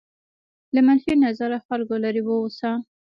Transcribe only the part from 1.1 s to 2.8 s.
نظره خلکو لرې واوسه.